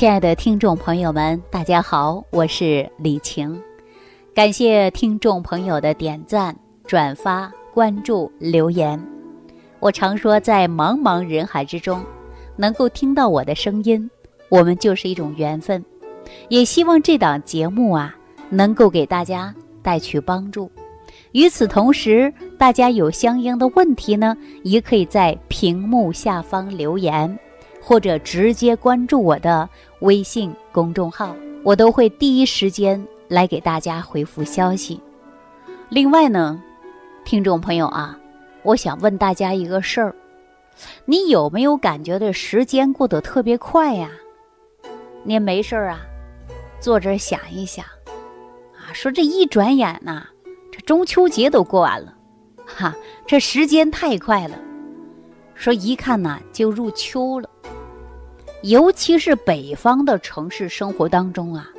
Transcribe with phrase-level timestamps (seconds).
[0.00, 3.62] 亲爱的听众朋友们，大家好，我是李晴。
[4.34, 8.98] 感谢听众朋友的点赞、转发、关注、留言。
[9.78, 12.02] 我常说，在茫茫人海之中，
[12.56, 14.10] 能够听到我的声音，
[14.48, 15.84] 我们就是一种缘分。
[16.48, 18.16] 也希望这档节目啊，
[18.48, 20.72] 能够给大家带去帮助。
[21.32, 27.38] 与此同时，大家有相应的问题呢，也可以在屏幕下方留言。
[27.82, 29.68] 或者直接关注我的
[30.00, 34.98] 微信公众号，我都会第一时间来给大家回复消息。
[35.90, 36.62] 另外呢，
[37.24, 38.18] 听众朋友啊，
[38.62, 40.14] 我想问大家一个事儿：
[41.04, 44.10] 你有没有感觉这时间过得特别快呀？
[45.22, 46.00] 您没事儿啊，
[46.80, 47.84] 坐这想一想
[48.74, 50.26] 啊，说这一转眼呐，
[50.72, 52.14] 这中秋节都过完了，
[52.64, 54.56] 哈，这时间太快了。
[55.54, 57.50] 说一看呐，就入秋了。
[58.62, 61.70] 尤其是北方的城市生活当中啊，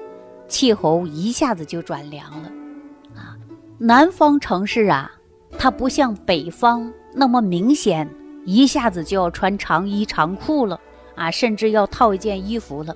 [0.48, 2.52] 气候一下子就转凉了，
[3.16, 3.38] 啊，
[3.78, 5.12] 南方城市啊，
[5.60, 8.10] 它不像北方那么明显，
[8.46, 10.80] 一下子就要穿长衣长裤了，
[11.14, 12.96] 啊，甚至要套一件衣服了，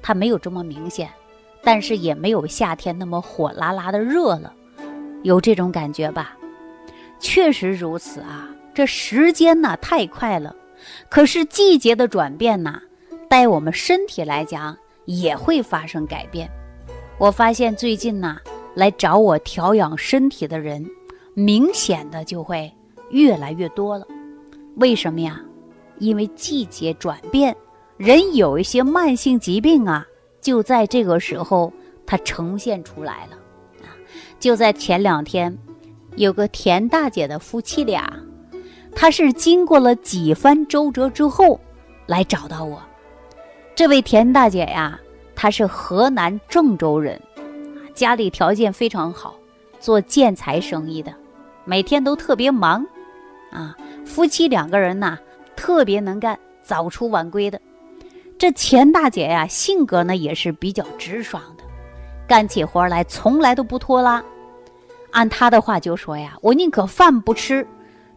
[0.00, 1.10] 它没有这么明显，
[1.64, 4.52] 但是也没有夏天那么火辣辣的热了，
[5.24, 6.36] 有这种感觉吧？
[7.18, 10.54] 确实如此啊，这时间呢太快了，
[11.08, 12.80] 可是季节的转变呢？
[13.28, 16.50] 带我们身体来讲也会发生改变。
[17.18, 18.38] 我发现最近呢，
[18.74, 20.84] 来找我调养身体的人，
[21.34, 22.72] 明显的就会
[23.10, 24.06] 越来越多了。
[24.76, 25.40] 为什么呀？
[25.98, 27.56] 因为季节转变，
[27.96, 30.06] 人有一些慢性疾病啊，
[30.42, 31.72] 就在这个时候
[32.04, 33.36] 它呈现出来了。
[33.82, 33.96] 啊，
[34.38, 35.56] 就在前两天，
[36.16, 38.12] 有个田大姐的夫妻俩，
[38.94, 41.58] 他是经过了几番周折之后
[42.06, 42.78] 来找到我。
[43.76, 44.98] 这位田大姐呀，
[45.34, 47.20] 她是河南郑州人，
[47.92, 49.34] 家里条件非常好，
[49.78, 51.12] 做建材生意的，
[51.66, 52.82] 每天都特别忙，
[53.52, 53.76] 啊，
[54.06, 55.18] 夫妻两个人呐，
[55.54, 57.60] 特别能干，早出晚归的。
[58.38, 61.64] 这田大姐呀，性格呢也是比较直爽的，
[62.26, 64.24] 干起活来从来都不拖拉。
[65.10, 67.66] 按她的话就说呀：“我宁可饭不吃，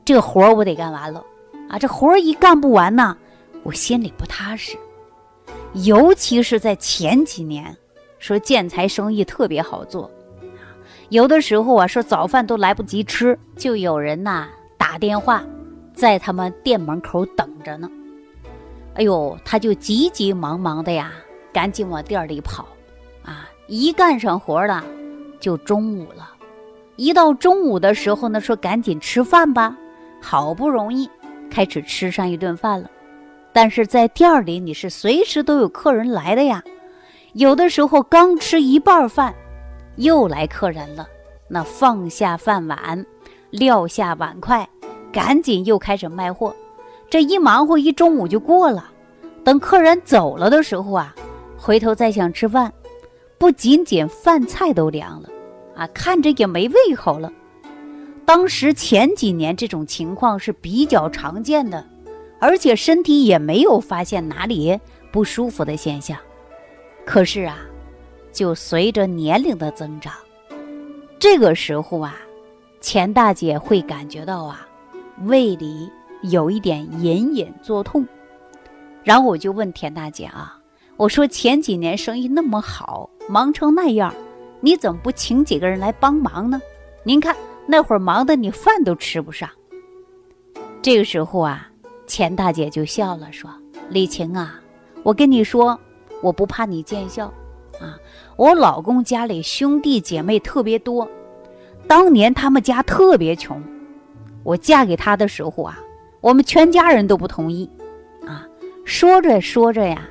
[0.05, 1.21] 这活我得干完了，
[1.67, 3.17] 啊，这活一干不完呢，
[3.63, 4.77] 我心里不踏实。”
[5.73, 7.75] 尤其是在前几年，
[8.17, 10.09] 说建材生意特别好做，
[11.09, 15.43] 有的时候啊，说早饭都来不及吃，就有人呐打电话，
[15.93, 17.89] 在他们店门口等着呢。
[18.95, 21.11] 哎呦，他就急急忙忙的呀，
[21.53, 22.67] 赶紧往店里跑，
[23.23, 24.83] 啊，一干上活了，
[25.39, 26.31] 就中午了。
[26.95, 29.77] 一到中午的时候呢，说赶紧吃饭吧，
[30.19, 31.07] 好不容易
[31.49, 32.89] 开始吃上一顿饭了。
[33.51, 36.63] 但是在店里，你是随时都有客人来的呀。
[37.33, 39.33] 有的时候刚吃一半饭，
[39.97, 41.07] 又来客人了，
[41.47, 43.05] 那放下饭碗，
[43.51, 44.67] 撂下碗筷，
[45.11, 46.55] 赶紧又开始卖货。
[47.09, 48.91] 这一忙活一中午就过了。
[49.43, 51.15] 等客人走了的时候啊，
[51.57, 52.71] 回头再想吃饭，
[53.37, 55.29] 不仅仅饭菜都凉了，
[55.75, 57.31] 啊，看着也没胃口了。
[58.25, 61.83] 当时前几年这种情况是比较常见的。
[62.39, 64.79] 而且身体也没有发现哪里
[65.11, 66.17] 不舒服的现象，
[67.05, 67.57] 可是啊，
[68.31, 70.13] 就随着年龄的增长，
[71.19, 72.15] 这个时候啊，
[72.79, 74.65] 钱大姐会感觉到啊，
[75.25, 75.91] 胃里
[76.21, 78.07] 有一点隐隐作痛。
[79.03, 80.57] 然后我就问田大姐啊，
[80.95, 84.13] 我说前几年生意那么好，忙成那样，
[84.61, 86.61] 你怎么不请几个人来帮忙呢？
[87.03, 87.35] 您看
[87.65, 89.49] 那会儿忙的你饭都吃不上。
[90.81, 91.68] 这个时候啊。
[92.09, 93.51] 钱大姐就笑了，说
[93.87, 94.59] ：“李晴啊，
[95.03, 95.79] 我跟你说，
[96.23, 97.27] 我不怕你见笑，
[97.79, 97.95] 啊，
[98.35, 101.07] 我老公家里兄弟姐妹特别多，
[101.87, 103.63] 当年他们家特别穷，
[104.43, 105.79] 我嫁给他的时候啊，
[106.19, 107.69] 我们全家人都不同意，
[108.25, 108.43] 啊，
[108.83, 110.01] 说着说着呀，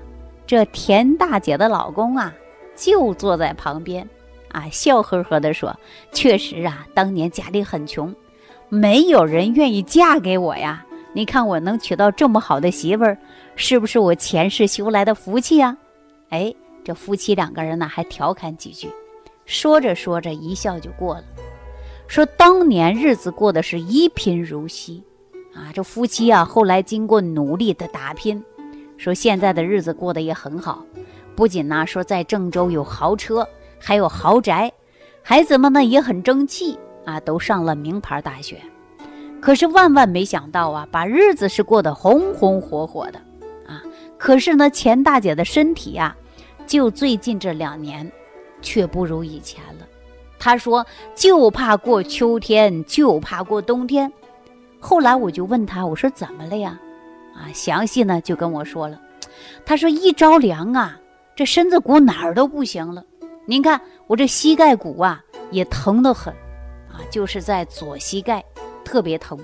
[0.46, 2.32] 这田大姐的老公啊，
[2.76, 4.08] 就坐在旁边，
[4.52, 5.76] 啊，笑呵呵的说：
[6.12, 8.14] 确实啊，当年家里很穷，
[8.68, 10.84] 没有人愿意嫁给我呀。”
[11.18, 13.18] 你看我能娶到这么好的媳妇儿，
[13.56, 15.76] 是不是我前世修来的福气呀？
[16.28, 16.54] 哎，
[16.84, 18.88] 这夫妻两个人呢还调侃几句，
[19.44, 21.24] 说着说着一笑就过了。
[22.06, 25.02] 说当年日子过得是一贫如洗，
[25.52, 28.40] 啊，这夫妻啊后来经过努力的打拼，
[28.96, 30.84] 说现在的日子过得也很好，
[31.34, 33.44] 不仅呢说在郑州有豪车，
[33.80, 34.72] 还有豪宅，
[35.20, 38.62] 孩子们呢也很争气啊，都上了名牌大学。
[39.40, 43.18] 可是万万没想到啊，把日子是过得红红火火的，
[43.66, 43.82] 啊！
[44.18, 46.14] 可是呢，钱大姐的身体呀，
[46.66, 48.10] 就最近这两年，
[48.60, 49.86] 却不如以前了。
[50.38, 54.12] 她说：“就怕过秋天，就怕过冬天。”
[54.80, 56.78] 后来我就问她：“我说怎么了呀？”
[57.34, 59.00] 啊，详细呢就跟我说了。
[59.64, 60.98] 她说：“一着凉啊，
[61.34, 63.02] 这身子骨哪儿都不行了。
[63.46, 66.32] 您看我这膝盖骨啊也疼得很，
[66.92, 68.44] 啊，就是在左膝盖
[68.88, 69.38] 特别疼。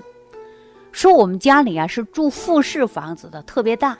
[0.91, 3.95] 说我们家里啊是住复式房子的，特别大，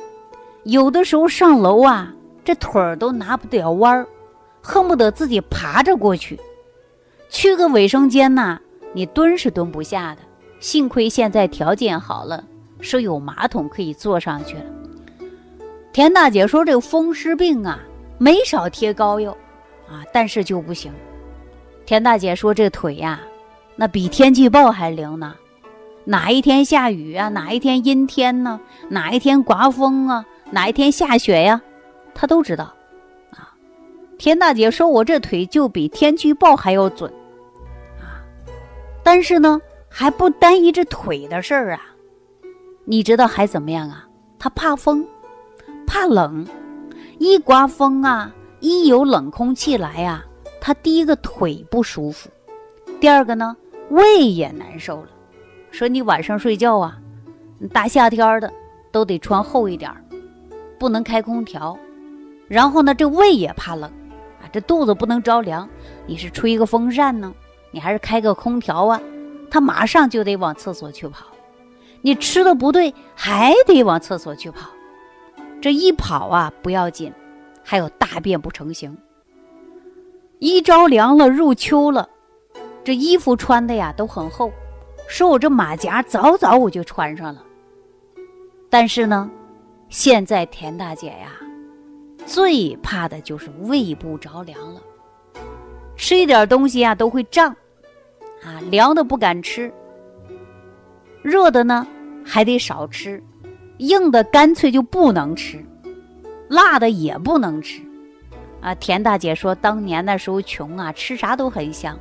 [0.63, 2.11] 有的时候上楼啊，
[2.43, 4.07] 这腿儿都拿不了弯儿，
[4.59, 6.39] 恨不得自己爬着过去。”
[7.29, 8.59] 去个卫生间呐，
[8.93, 10.21] 你蹲是蹲不下的。
[10.59, 12.43] 幸亏现在条件好了，
[12.79, 14.65] 说有马桶可以坐上去了。
[15.93, 17.79] 田大姐说这个风湿病啊，
[18.17, 19.31] 没少贴膏药，
[19.87, 20.91] 啊，但是就不行。
[21.85, 23.21] 田大姐说这腿呀，
[23.75, 25.35] 那比天气预报还灵呢。
[26.05, 27.29] 哪一天下雨啊？
[27.29, 28.59] 哪一天阴天呢？
[28.89, 30.25] 哪一天刮风啊？
[30.51, 31.61] 哪一天下雪呀？
[32.13, 32.65] 他都知道。
[33.31, 33.51] 啊，
[34.17, 37.11] 田大姐说我这腿就比天气预报还要准。
[37.99, 38.21] 啊
[39.03, 41.81] 但是呢，还不单一这腿的事儿啊，
[42.85, 44.07] 你知道还怎么样啊？
[44.37, 45.05] 他怕风，
[45.87, 46.47] 怕冷，
[47.17, 50.23] 一刮风啊，一有冷空气来呀，
[50.61, 52.29] 他第一个腿不舒服，
[52.99, 53.55] 第二个呢，
[53.89, 55.09] 胃也难受了。
[55.71, 56.97] 说你晚上睡觉啊，
[57.73, 58.51] 大夏天的
[58.91, 60.03] 都得穿厚一点儿，
[60.79, 61.77] 不能开空调。
[62.47, 63.91] 然后呢，这胃也怕冷
[64.41, 65.67] 啊，这肚子不能着凉，
[66.05, 67.33] 你是吹个风扇呢？
[67.71, 69.01] 你还是开个空调啊，
[69.49, 71.25] 他马上就得往厕所去跑。
[72.01, 74.69] 你吃的不对，还得往厕所去跑。
[75.59, 77.11] 这一跑啊不要紧，
[77.63, 78.95] 还有大便不成形。
[80.37, 82.07] 一着凉了，入秋了，
[82.85, 84.51] 这衣服穿的呀都很厚，
[85.07, 87.43] 说我这马甲早早我就穿上了。
[88.69, 89.29] 但是呢，
[89.89, 91.31] 现在田大姐呀，
[92.27, 94.79] 最怕的就是胃部着凉了，
[95.97, 97.49] 吃一点东西呀都会胀。
[98.43, 99.73] 啊，凉的不敢吃，
[101.23, 101.87] 热的呢
[102.23, 103.19] 还得少吃，
[103.77, 105.65] 硬的干脆就不能吃，
[106.47, 107.81] 辣的也不能吃。
[108.61, 111.97] 啊，田大姐说，当年那时候穷啊，吃啥都很香，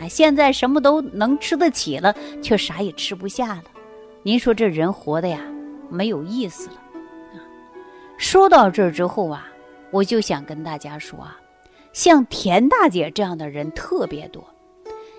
[0.00, 3.64] 啊，现在什么都能吃得起了，却啥也吃不下了。
[4.22, 5.40] 您说这人活的呀，
[5.90, 6.76] 没有意思了。
[8.16, 9.48] 说到这儿之后啊，
[9.90, 11.36] 我就想跟大家说啊，
[11.92, 14.44] 像田大姐这样的人特别多。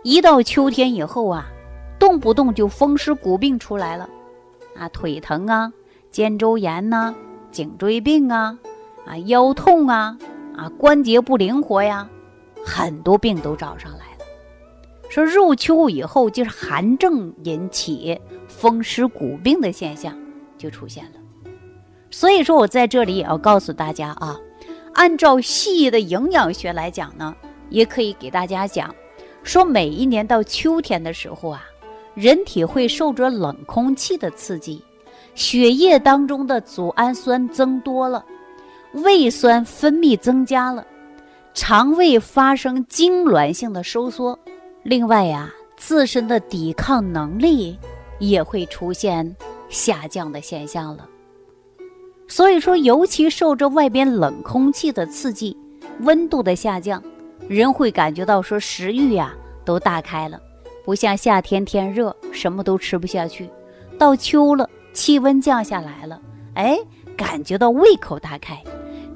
[0.04, 1.46] 一到秋天以后啊，
[2.00, 4.10] 动不动就风湿骨病出来了，
[4.78, 5.72] 啊，腿疼啊，
[6.12, 7.14] 肩周炎呐，
[7.52, 8.58] 颈椎病啊，
[9.06, 10.18] 啊，腰痛啊，
[10.56, 12.10] 啊，关节不灵活呀，
[12.66, 14.12] 很多病都找上来。
[15.13, 20.18] 说入秋以后，就是寒症引起风湿骨病的现象
[20.57, 21.51] 就出现了。
[22.10, 24.36] 所以说我在这里也要告诉大家啊，
[24.95, 27.36] 按照西医的营养学来讲呢，
[27.69, 28.92] 也可以给大家讲。
[29.44, 31.63] 说每一年到秋天的时候啊，
[32.16, 34.83] 人体会受着冷空气的刺激，
[35.36, 38.25] 血液当中的组氨酸增多了，
[38.94, 40.83] 胃酸分泌增加了，
[41.54, 44.39] 肠胃发生痉挛性的收缩，
[44.83, 47.80] 另外呀，自身的抵抗能力
[48.19, 49.35] 也会出现
[49.69, 51.07] 下降的现象了。
[52.27, 55.56] 所以说，尤其受着外边冷空气的刺激，
[56.02, 57.02] 温度的下降。
[57.47, 60.42] 人会感觉到说食欲呀都大开了，
[60.83, 63.49] 不像夏天天热什么都吃不下去，
[63.97, 66.21] 到秋了气温降下来了，
[66.56, 66.78] 哎，
[67.16, 68.61] 感觉到胃口大开，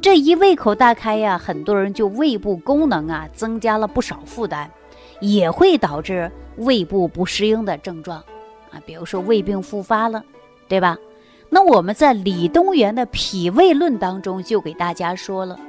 [0.02, 4.70] 这一胃口大开呀，很多人就胃部功能啊增加了不少负担，
[5.20, 8.18] 也会导致胃部不适应的症状，
[8.72, 10.24] 啊，比如说胃病复发了，
[10.68, 10.98] 对吧？
[11.50, 15.60] 那我们在李东垣的《脾胃论》当中就给大家说了，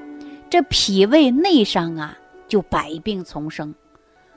[0.50, 2.16] 这脾胃内伤啊。
[2.48, 3.74] 就百病丛生。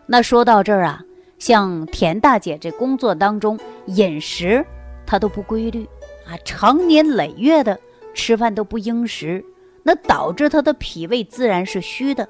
[0.06, 1.02] 那说到这儿啊，
[1.40, 4.66] 像田大姐这工作当中，饮食
[5.06, 5.86] 她都不规律
[6.28, 7.80] 啊，长年累月的
[8.14, 9.46] 吃饭都不应时，
[9.84, 12.28] 那导致她的脾胃自然是虚的。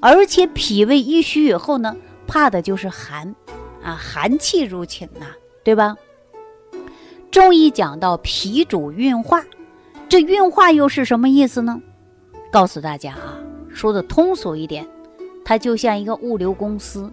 [0.00, 1.94] 而且脾胃一虚以后呢，
[2.30, 3.34] 怕的就是寒
[3.82, 5.26] 啊，寒气入侵呐，
[5.64, 5.96] 对吧？
[7.28, 9.44] 中医讲到脾主运化，
[10.08, 11.80] 这运化又是什么意思呢？
[12.52, 13.36] 告诉大家啊，
[13.74, 14.86] 说的通俗一点。
[15.44, 17.10] 它就像一个物流公司，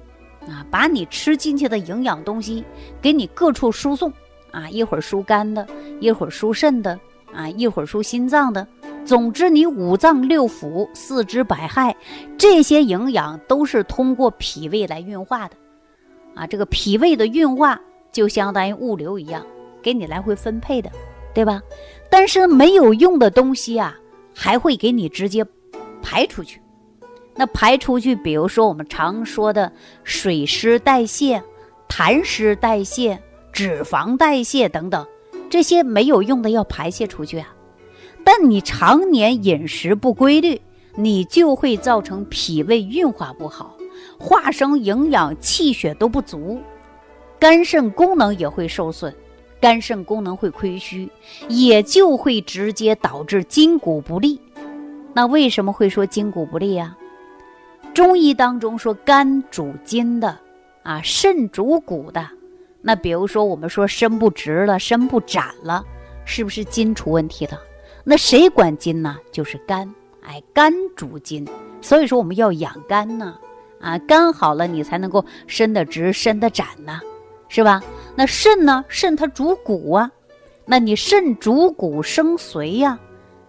[0.48, 2.64] 啊，把你吃进去的营养东西
[3.02, 4.14] 给你各处输送，
[4.52, 5.68] 啊，一会儿输肝的，
[6.00, 7.00] 一会儿输肾的，
[7.34, 8.68] 啊，一会儿输心脏的。
[9.08, 11.96] 总之，你五脏六腑、四肢百骸
[12.38, 15.56] 这些营养都是通过脾胃来运化的，
[16.36, 17.80] 啊，这个脾胃的运化
[18.12, 19.46] 就相当于物流一样，
[19.82, 20.92] 给你来回分配的，
[21.34, 21.62] 对吧？
[22.10, 23.96] 但是没有用的东西啊，
[24.36, 25.46] 还会给你直接
[26.02, 26.62] 排出去。
[27.34, 29.72] 那排出去，比如说我们常说的
[30.04, 31.42] 水湿代谢、
[31.88, 33.18] 痰湿代谢、
[33.54, 35.08] 脂肪代谢等等，
[35.50, 37.54] 这些没有用的要排泄出去啊。
[38.30, 40.60] 但你常年饮食不规律，
[40.96, 43.78] 你就会造成脾胃运化不好，
[44.20, 46.62] 化生营养、气血都不足，
[47.40, 49.16] 肝肾功能也会受损，
[49.62, 51.10] 肝肾功能会亏虚，
[51.48, 54.38] 也就会直接导致筋骨不利。
[55.14, 56.98] 那为什么会说筋骨不利呀？
[57.94, 60.38] 中医当中说肝主筋的，
[60.84, 62.28] 啊，肾主骨的。
[62.82, 65.82] 那比如说我们说身不直了，身不展了，
[66.26, 67.58] 是不是筋出问题了？
[68.10, 69.18] 那谁管筋呢？
[69.34, 69.94] 就是肝。
[70.22, 71.46] 哎，肝主筋，
[71.82, 73.38] 所以说我们要养肝呢。
[73.82, 77.02] 啊，肝好了，你才能够伸得直，伸得展呢，
[77.50, 77.84] 是吧？
[78.16, 78.86] 那肾呢？
[78.88, 80.10] 肾它主骨啊。
[80.66, 82.98] 那你肾主骨生髓呀。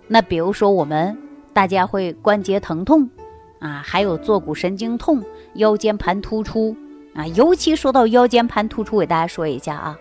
[0.09, 1.17] 那比如说我们
[1.53, 3.09] 大家会关节疼痛。
[3.61, 5.23] 啊，还有坐骨神经痛、
[5.55, 6.77] 腰间盘突出
[7.15, 9.97] 啊，尤其说到腰间盘突出，给大家说一下啊，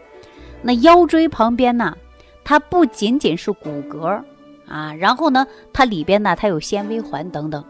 [0.64, 1.96] 那腰椎旁边呢，
[2.44, 4.20] 它不仅仅是骨骼
[4.68, 7.64] 啊，然后呢，它里边呢，它有纤维环等等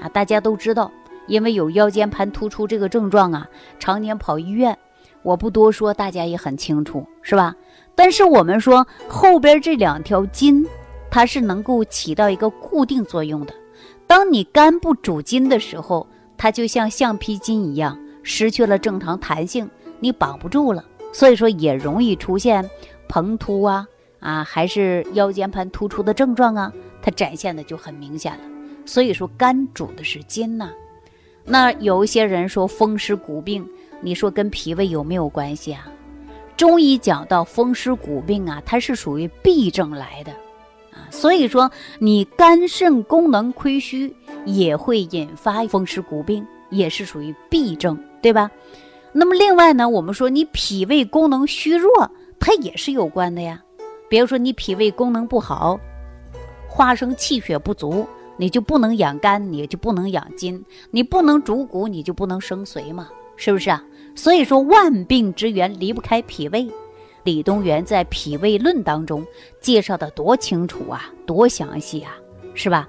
[0.00, 0.90] 啊，大家都知道，
[1.26, 4.76] 因为有腰间盘突出这个症状啊，常年跑医院，
[5.22, 7.54] 我不多说，大家也很清楚，是吧？
[7.94, 10.66] 但是我们说后边这两条筋，
[11.10, 13.54] 它是能够起到一个固定作用的。
[14.06, 16.06] 当你肝不主筋的时候，
[16.36, 19.68] 它就像橡皮筋一样，失去了正常弹性，
[20.00, 22.68] 你绑不住了，所以说也容易出现
[23.08, 23.86] 膨突啊
[24.24, 28.40] 啊，还是腰间盘突出的症状啊，它展现的就很明显了。
[28.86, 30.70] 所以说肝主的是筋呐。
[31.44, 33.68] 那有一些人说风湿骨病，
[34.00, 35.86] 你说跟脾胃有没有关系啊？
[36.56, 40.32] 中医讲到风湿骨病啊，它是属于痹症来的
[40.90, 41.04] 啊。
[41.10, 44.10] 所以说，你肝肾功能亏虚
[44.46, 48.50] 也会引发风湿骨病，也是属于痹症，对吧？
[49.12, 53.62] 那么另外呢，我们说你脾胃功能虚弱，它也是有关的呀。
[54.08, 55.78] 比如说你脾胃功能不好，
[56.68, 58.06] 化生气血不足，
[58.36, 63.82] 你就不能养肝，你就不能养筋，你不能主骨，你就不能生髓嘛，是不是啊？
[64.14, 66.68] 所以说万病之源离不开脾胃。
[67.24, 69.26] 李东垣在《脾胃论》当中
[69.58, 72.12] 介绍的多清楚啊，多详细啊，
[72.54, 72.88] 是吧？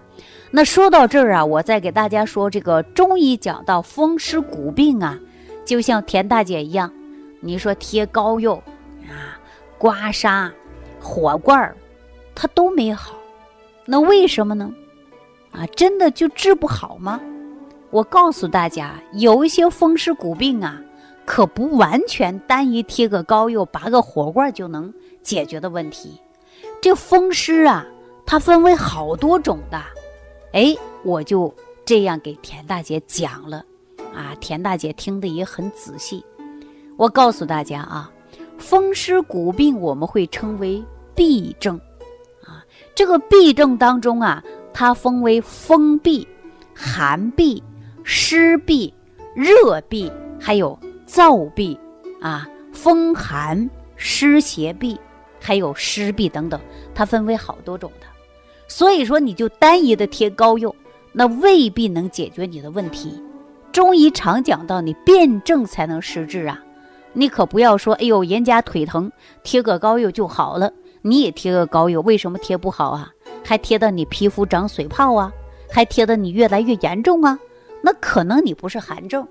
[0.52, 5.18] 那说到这儿啊，我再给大家说这个中医讲到风湿骨病啊，
[5.64, 6.92] 就像田大姐一样，
[7.40, 8.56] 你说贴膏药
[9.08, 9.40] 啊、
[9.78, 10.52] 刮痧、
[11.06, 11.78] 火罐儿，
[12.34, 13.14] 它都没好，
[13.86, 14.74] 那为什么呢？
[15.52, 17.22] 啊，真的就治不好吗？
[17.92, 20.82] 我告诉大家，有一些风湿骨病啊。
[21.28, 24.94] 可不完全单一贴个膏药、拔个火罐就能
[25.24, 26.22] 解决的问题。
[26.80, 27.84] 这风湿啊，
[28.28, 29.82] 它分为好多种的。
[30.54, 31.52] 哎，我就
[31.84, 33.66] 这样给田大姐讲了
[34.14, 34.36] 啊。
[34.40, 36.24] 田大姐听得也很仔细。
[36.96, 38.12] 我告诉大家啊，
[38.60, 40.84] 风湿骨病我们会称为
[41.16, 41.80] 痹症
[42.44, 42.64] 啊。
[42.94, 44.44] 这个痹症当中啊，
[44.74, 46.26] 它分为风痹、
[46.74, 47.62] 寒痹、
[48.04, 48.92] 湿痹、
[49.36, 50.78] 热痹，还有。
[51.08, 51.78] 燥痹
[52.20, 54.98] 啊，风寒湿邪痹，
[55.40, 56.60] 还有湿痹等等，
[56.96, 58.08] 它分为好多种的。
[58.68, 60.76] 所以说，你就单一的贴膏药，
[61.14, 63.24] 那未必能解决你的问题。
[63.72, 66.60] 中医常讲到，你辨证才能施治啊。
[67.14, 69.10] 你可不要说，哎呦，人家腿疼，
[69.44, 70.74] 贴个膏药就好了，
[71.08, 73.14] 你也贴个膏药，为什么贴不好啊？
[73.44, 75.32] 还贴到你皮肤长水泡啊，
[75.70, 77.38] 还贴得你越来越严重啊？
[77.84, 79.28] 那可能你不是寒症。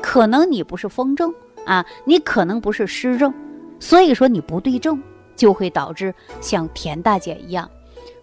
[0.00, 1.30] 可能你不是风症
[1.66, 3.34] 啊，你可能不是湿症，
[3.78, 4.98] 所以说你不对症，
[5.36, 7.68] 就会导致像田大姐一样，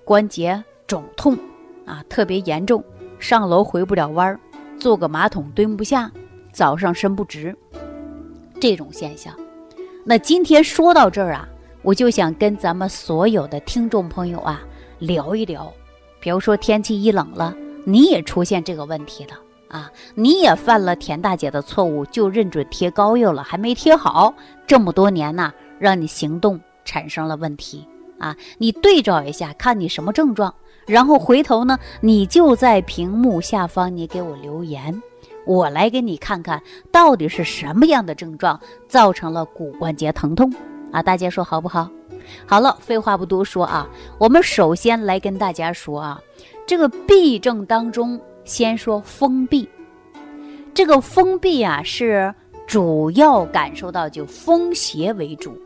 [0.03, 1.37] 关节肿痛
[1.85, 2.83] 啊，特别严重，
[3.19, 4.39] 上楼回不了弯儿，
[4.79, 6.11] 坐个马桶蹲不下，
[6.51, 7.55] 早上伸不直，
[8.59, 9.31] 这种现象。
[10.03, 11.47] 那今天说到这儿啊，
[11.85, 14.59] 我就想跟咱们所有的听众朋友啊
[14.97, 15.71] 聊一聊，
[16.19, 19.39] 比如说天气一冷了，你也出现这个问题了。
[19.67, 24.33] 啊，你也犯了田大姐的错误，就认准贴膏药了，还没贴好，
[24.65, 27.87] 这么多年呢，让你行动产生了问题
[28.17, 28.35] 啊！
[28.57, 30.51] 你对照一下，看你什么症状，
[30.87, 35.03] 然后回头呢，你就在屏幕下方你给我留言，
[35.45, 36.59] 我来给你看看
[36.91, 40.51] 到底是什么样的症状造成了骨关节疼痛
[40.95, 41.01] 啊！
[41.03, 41.89] 大家说好不好？
[42.47, 43.87] 好了，废话不多说啊，
[44.17, 46.21] 我们首先来跟大家说啊，
[46.65, 48.19] 这个痹症当中。
[48.45, 49.67] 先说风痹，
[50.71, 52.31] 这个风痹啊是
[52.67, 55.57] 主要感受到就风邪为主。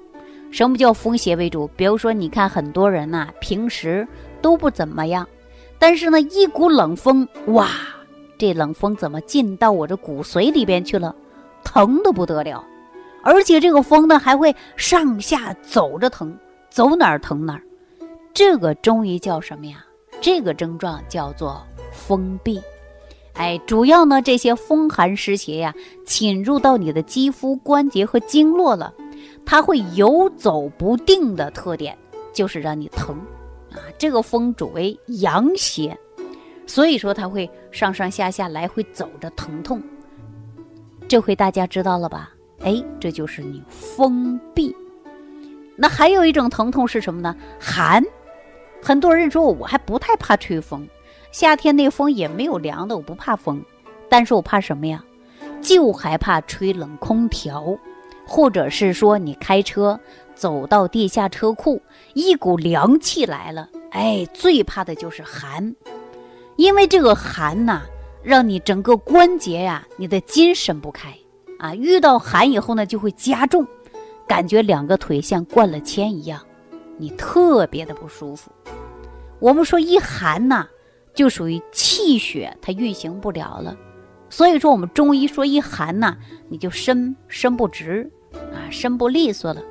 [0.50, 1.68] 什么叫风邪为主？
[1.76, 4.08] 比如说，你看很多人呐，平时
[4.42, 5.28] 都不怎么样，
[5.78, 7.68] 但是呢，一股冷风，哇，
[8.38, 11.14] 这冷风怎么进到我这骨髓里边去了？
[11.66, 12.64] 疼的不得了，
[13.24, 16.38] 而且这个风呢还会上下走着疼，
[16.70, 17.64] 走哪儿疼哪儿。
[18.34, 19.86] 这个中医叫什么呀？
[20.22, 21.62] 这个症状叫做
[21.92, 22.62] 风痹。
[23.34, 25.74] 哎，主要呢这些风寒湿邪呀
[26.06, 28.94] 侵入到你的肌肤、关节和经络了，
[29.46, 31.98] 它会游走不定的特点，
[32.34, 33.16] 就是让你疼。
[33.72, 35.98] 啊，这个风主为阳邪，
[36.66, 39.82] 所以说它会上上下下来回走着疼痛。
[41.08, 42.32] 这回大家知道了吧？
[42.62, 44.76] 哎，这就是你风闭。
[45.76, 47.36] 那还有一种疼痛是什么呢？
[47.60, 48.04] 寒。
[48.82, 50.88] 很多人说我还不太怕吹风，
[51.32, 53.64] 夏天那风也没有凉的，我不怕风。
[54.10, 55.04] 但是我怕什么呀？
[55.62, 57.78] 就害怕吹冷空调，
[58.26, 60.00] 或者是说你开车。
[60.36, 61.82] 走到地下车库，
[62.14, 63.68] 一股凉气来了。
[63.92, 65.76] 哎，最怕的就是寒，
[66.56, 67.82] 因为这个寒呐，
[68.24, 71.14] 让你整个关节呀，你的筋伸不开
[71.60, 71.76] 啊。
[71.76, 73.68] 遇到寒以后呢，就会加重，
[74.28, 76.42] 感觉两个腿像灌了铅一样，
[76.98, 78.52] 你特别的不舒服。
[79.40, 80.68] 我们说一寒呐，
[81.14, 83.78] 就属于气血它运行不了了，
[84.30, 86.18] 所以说我们中医说一寒呐，
[86.50, 89.62] 你就伸伸不直啊，伸不利索了。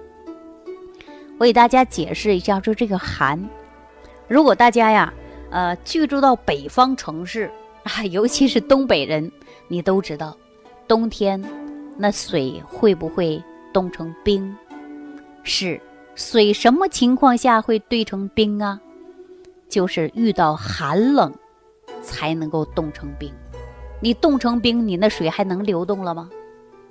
[1.38, 3.38] 我给大家解释一下，说这个寒，
[4.26, 5.12] 如果大家呀，
[5.50, 7.50] 呃，居住到北方城市
[7.85, 9.30] 啊，尤其是东北人，
[9.68, 10.37] 你都知道，
[10.88, 11.40] 冬天
[12.00, 14.57] 那水会不会冻成冰？
[15.43, 15.81] 是
[16.14, 18.81] 水什么情况下会兑成冰啊？
[19.69, 21.35] 就是遇到寒冷
[22.00, 23.33] 才能够冻成冰。
[24.00, 26.31] 你冻成冰，你那水还能流动了吗？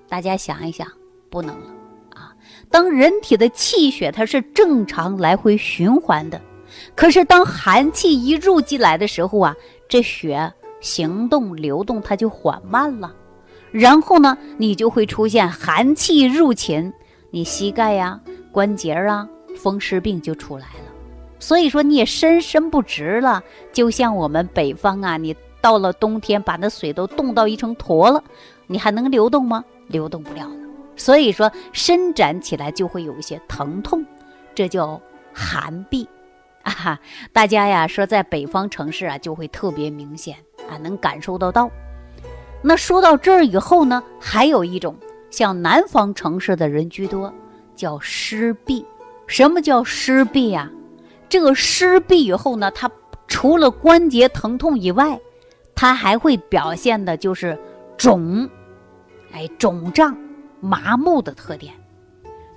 [0.09, 0.85] 大家想一想，
[1.29, 1.67] 不能了
[2.13, 2.35] 啊。
[2.69, 6.41] 当人体的气血它是正常来回循环的，
[6.95, 9.55] 可是当寒气一入进来的时候啊，
[9.87, 13.15] 这血行动流动它就缓慢了，
[13.71, 16.93] 然后呢，你就会出现寒气入侵，
[17.31, 18.19] 你膝盖呀、
[18.51, 20.93] 关节啊，风湿病就出来了。
[21.39, 28.23] 所以说你也伸伸不直了，就像我们北方啊，你到了冬天把那水都冻到一层坨了，
[28.65, 29.63] 你还能流动吗？
[29.87, 30.55] 流动不了了。
[30.95, 34.03] 所以说，伸展起来就会有一些疼痛，
[34.55, 34.99] 这叫
[35.31, 36.07] 寒痹
[36.63, 36.99] 啊。
[37.31, 41.69] 大家呀说，在北方城市啊，就会特别明显啊，能感受得到。
[42.61, 44.95] 那说到这儿以后呢，还有一种
[45.29, 47.33] 像南方城市的人居多，
[47.75, 48.83] 叫湿痹。
[49.27, 50.69] 什么叫湿痹呀？
[51.29, 52.89] 这个湿痹以后呢，它
[53.27, 55.19] 除了关节疼痛以外，
[55.75, 57.57] 它还会表现的就是
[57.97, 58.49] 肿，
[59.31, 60.17] 哎，肿胀。
[60.59, 61.71] 麻木的特点，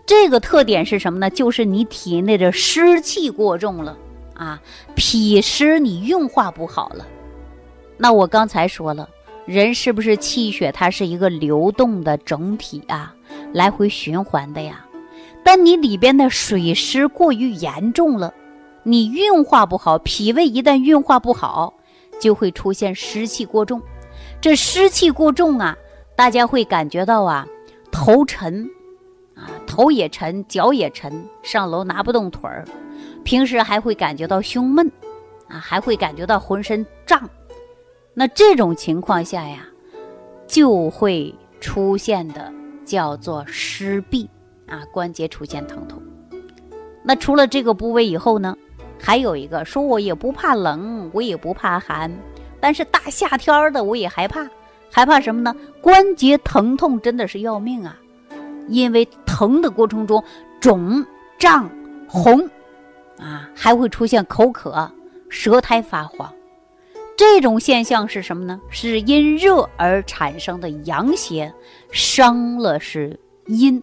[0.06, 1.28] 这个特点是什么呢？
[1.28, 3.94] 就是你体内的湿气过重了
[4.32, 4.58] 啊，
[4.94, 7.06] 脾湿你运化不好了。
[7.98, 9.06] 那我刚才说了，
[9.50, 13.12] 人是不是气血它是一个流动的整体啊，
[13.52, 14.86] 来回循环的呀？
[15.44, 18.32] 但你里边的水湿过于严重了，
[18.84, 21.74] 你运化不好，脾胃一旦运化不好，
[22.20, 23.82] 就会出现湿气过重。
[24.40, 25.76] 这湿气过重啊，
[26.14, 27.44] 大家会感觉到啊。
[27.90, 28.64] 头沉，
[29.34, 32.64] 啊，头也沉，脚也沉，上楼拿不动腿儿，
[33.24, 34.88] 平时还会感觉到胸闷，
[35.48, 37.28] 啊，还会感觉到浑身胀。
[38.20, 39.66] 那这种情况下呀，
[40.46, 42.52] 就会出现的
[42.84, 44.28] 叫做湿痹，
[44.66, 46.02] 啊，关节出现疼痛。
[47.02, 48.54] 那除了这个部位以后呢，
[49.00, 52.12] 还有一个说我也不怕冷，我也不怕寒，
[52.60, 54.46] 但是大夏天的我也害怕。
[54.90, 55.56] 害怕什么呢？
[55.80, 57.98] 关节疼痛真的是要命啊！
[58.68, 60.22] 因为疼的过程中
[60.60, 61.02] 肿
[61.38, 61.70] 胀
[62.06, 62.38] 红，
[63.16, 64.92] 啊，还会出现口渴、
[65.30, 66.30] 舌苔发黄。
[67.20, 68.58] 这种现象是什么呢？
[68.70, 71.52] 是因热而产生的阳邪
[71.92, 73.76] 伤了是阴，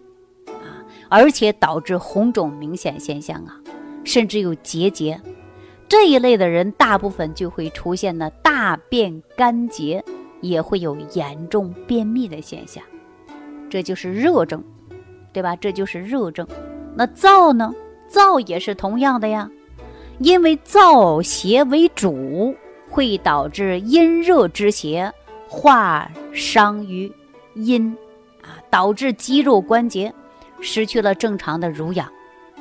[0.48, 3.62] 啊，而且导致红肿明显现象啊，
[4.04, 5.22] 甚至有结节。
[5.88, 10.04] 这一类的人，大部分就会出现呢大便干结。
[10.42, 12.84] 也会有严重便秘的现象，
[13.70, 14.64] 这就是热症，
[15.32, 15.56] 对吧？
[15.56, 16.48] 这就是热症。
[16.96, 17.72] 那燥呢？
[18.10, 19.48] 燥也是同样的呀，
[20.18, 22.56] 因为燥邪为主，
[22.98, 25.14] 会导致阴热之邪
[25.48, 27.14] 化伤于
[27.54, 27.96] 阴，
[28.42, 30.12] 啊，导致肌肉关节
[30.62, 32.12] 失去了正常的濡养，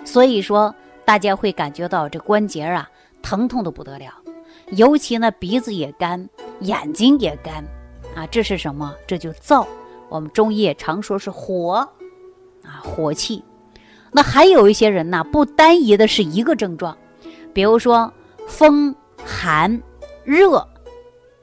[0.05, 0.75] 所以说
[1.07, 2.87] 大家会感觉到这关节啊
[3.23, 4.13] 疼痛的不得了，
[4.73, 6.29] 尤其呢鼻子也干。
[6.61, 7.65] 眼睛也干，
[8.15, 8.95] 啊，这是什么？
[9.07, 9.67] 这就燥。
[10.11, 11.89] 我们中医也常说是火，
[12.63, 13.43] 啊，火气。
[14.13, 16.95] 那还有一些人呢，不单一的是一个症状，
[17.55, 18.13] 比如说
[18.47, 18.95] 风
[19.25, 19.83] 寒
[20.27, 20.69] 热，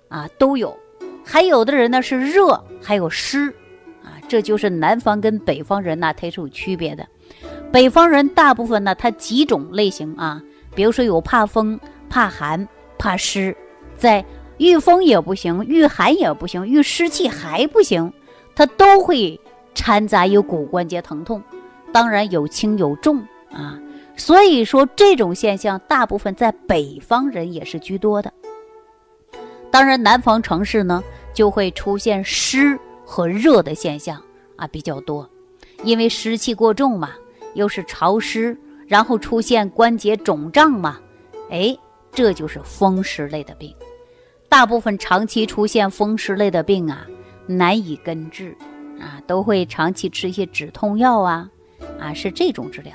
[0.10, 0.70] 啊都有；
[1.26, 3.48] 还有的人呢是热还有湿，
[4.04, 7.08] 啊，这就是南方跟北方人呢它是有区别的。
[7.72, 10.40] 北方人大部分呢，他几种类型啊，
[10.76, 12.68] 比如说有怕风、怕寒、
[13.00, 13.56] 怕湿，
[13.96, 14.24] 在
[14.58, 18.14] 遇风也不行，遇寒也不行，遇湿气还不行，
[18.54, 19.40] 他都会
[19.74, 21.42] 掺杂有骨关节疼痛，
[21.92, 23.80] 当然有轻有重啊。
[24.16, 28.32] 所以说这种现象大部分在北方人也是居多的。
[29.74, 34.22] 当然南方城市呢就会出现湿和热的现象
[34.56, 35.28] 啊比较多，
[35.84, 37.10] 因为湿气过重嘛。
[37.56, 38.56] 又是潮湿，
[38.88, 41.00] 然后出现关节肿胀嘛？
[41.50, 41.76] 哎，
[42.12, 43.76] 这就是风湿类的病。
[44.50, 47.06] 大部分长期出现风湿类的病啊，
[47.48, 48.56] 难以根治
[49.00, 51.50] 啊，都会长期吃一些止痛药啊，
[52.00, 52.94] 啊是这种治疗。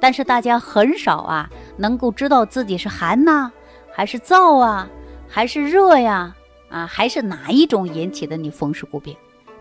[0.00, 3.50] 但是大家很少啊，能够知道自己是寒呐，
[3.92, 4.88] 还是燥啊，
[5.34, 6.32] 还是热呀？
[6.68, 9.16] 啊，还是哪一种引起的你风湿骨病？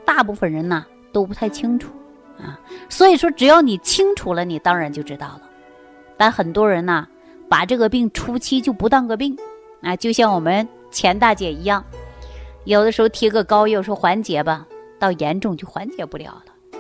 [0.06, 1.90] 大部分人呢都不太清楚。
[2.38, 2.60] 啊，
[2.90, 5.42] 所以说只要你清楚了，你当然就知道了。
[6.16, 7.08] 但很多人呢，
[7.50, 9.36] 把这个病初期就不当个病，
[9.82, 11.84] 啊，就像我们钱大姐一样，
[12.66, 14.68] 有的时候贴个膏药说缓解吧，
[15.00, 16.80] 到严重就缓解不了了。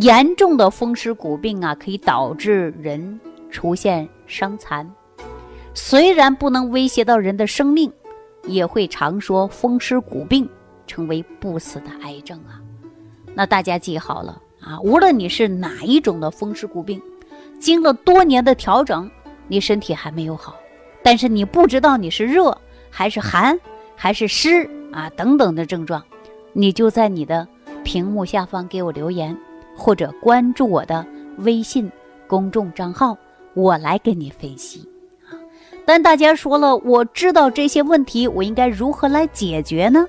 [0.00, 3.20] 严重的风湿骨病啊，可以导致人
[3.50, 4.90] 出现伤残，
[5.74, 7.92] 虽然不能威胁到人的生命，
[8.44, 10.48] 也会常说风湿骨病
[10.86, 12.62] 成为不死的癌症啊。
[13.34, 14.78] 那大家记好了啊！
[14.80, 17.02] 无论你是哪一种的风湿骨病，
[17.58, 19.10] 经了多年的调整，
[19.48, 20.54] 你身体还没有好，
[21.02, 22.56] 但是你不知道你是热
[22.88, 23.58] 还是寒
[23.96, 26.00] 还是湿啊等等的症状，
[26.52, 27.46] 你就在你的
[27.82, 29.36] 屏幕下方给我留言，
[29.76, 31.04] 或者关注我的
[31.38, 31.90] 微信
[32.28, 33.18] 公众账号，
[33.54, 34.88] 我来给你分析。
[35.86, 40.06] 但大家说了，我知道这些问题，我应该如何来解决呢？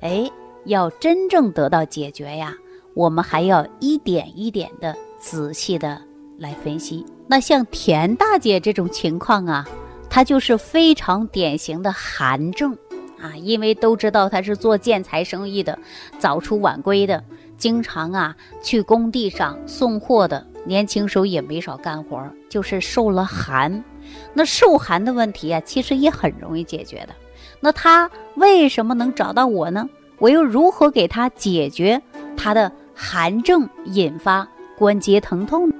[0.00, 0.30] 哎，
[0.66, 2.54] 要真正得到解决呀！
[2.94, 6.00] 我们还要一点一点的仔细的
[6.38, 7.04] 来分析。
[7.26, 9.66] 那像田大姐这种情况啊，
[10.08, 12.72] 她就是非常典型的寒症
[13.20, 15.78] 啊，因为都知道她是做建材生意的，
[16.18, 17.22] 早出晚归的，
[17.56, 23.82] 经常啊去工地上送货的，年轻时候也没少干活，就是受了寒。
[24.32, 27.14] 那受寒的问题啊，其实也很容易解决的。
[27.60, 29.88] 那他为什么能找到我呢？
[30.18, 32.00] 我又如何给他解决
[32.36, 32.70] 他的？
[32.98, 35.70] 寒症引发关节疼痛，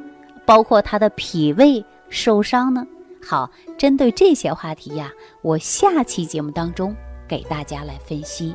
[0.44, 2.86] 包括他的脾胃受伤呢。
[3.26, 5.10] 好，针对这些话题呀，
[5.40, 6.94] 我下期节目当中
[7.26, 8.54] 给大家来分析。